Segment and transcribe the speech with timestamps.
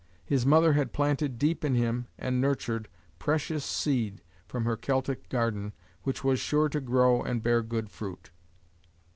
[0.25, 2.87] His mother had planted deep in him, and nurtured,
[3.19, 8.31] precious seed from her Celtic garden, which was sure to grow and bear good fruit.